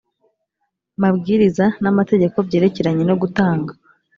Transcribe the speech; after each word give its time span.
mabwiriza 1.01 1.65
n 1.81 1.85
amategeko 1.91 2.37
byerekeranye 2.47 3.03
no 3.07 3.15
gutanga 3.21 3.71